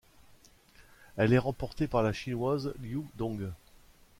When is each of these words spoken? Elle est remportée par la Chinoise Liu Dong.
Elle 1.15 1.31
est 1.31 1.37
remportée 1.37 1.85
par 1.87 2.01
la 2.01 2.11
Chinoise 2.11 2.73
Liu 2.79 3.03
Dong. 3.17 3.51